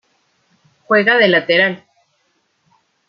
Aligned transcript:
Juega 0.87 1.19
de 1.19 1.27
Lateral. 1.27 1.85